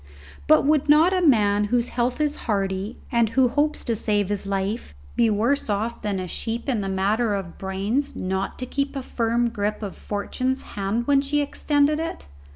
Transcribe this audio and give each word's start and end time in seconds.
But 0.47 0.65
would 0.65 0.89
not 0.89 1.13
a 1.13 1.21
man 1.21 1.65
whose 1.65 1.89
health 1.89 2.19
is 2.19 2.35
hearty, 2.49 2.97
and 3.11 3.29
who 3.29 3.47
hopes 3.49 3.83
to 3.85 3.95
save 3.95 4.29
his 4.29 4.47
life, 4.47 4.95
be 5.15 5.29
worse 5.29 5.69
off 5.69 6.01
than 6.01 6.19
a 6.19 6.27
sheep 6.27 6.67
in 6.67 6.81
the 6.81 6.89
matter 6.89 7.35
of 7.35 7.59
brains 7.59 8.15
not 8.15 8.57
to 8.57 8.65
keep 8.65 8.95
a 8.95 9.03
firm 9.03 9.49
grip 9.51 9.83
of 9.83 9.95
Fortune's 9.95 10.63
hand 10.73 11.05
when 11.05 11.21
she 11.21 11.39
extended 11.39 11.99
it? 11.99 12.25